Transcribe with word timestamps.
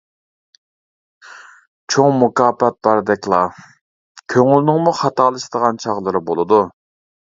چوڭ 1.93 2.17
مۇكاپات 2.23 2.81
باردەكلا. 2.89 3.45
-كۆڭۈلنىڭمۇ 4.23 4.99
خاتالىشىدىغان 5.05 5.83
چاغلىرى 5.87 6.29
بولىدۇ. 6.31 6.69